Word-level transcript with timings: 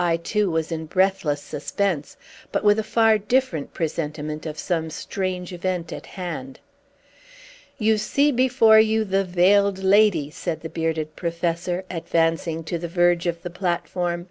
I, 0.00 0.16
too, 0.16 0.50
was 0.50 0.72
in 0.72 0.86
breathless 0.86 1.40
suspense, 1.40 2.16
but 2.50 2.64
with 2.64 2.80
a 2.80 2.82
far 2.82 3.18
different 3.18 3.72
presentiment 3.72 4.44
of 4.44 4.58
some 4.58 4.90
strange 4.90 5.52
event 5.52 5.92
at 5.92 6.06
hand. 6.06 6.58
"You 7.78 7.96
see 7.96 8.32
before 8.32 8.80
you 8.80 9.04
the 9.04 9.22
Veiled 9.22 9.78
Lady," 9.78 10.28
said 10.28 10.62
the 10.62 10.68
bearded 10.70 11.14
Professor, 11.14 11.84
advancing 11.88 12.64
to 12.64 12.78
the 12.78 12.88
verge 12.88 13.28
of 13.28 13.42
the 13.42 13.50
platform. 13.50 14.26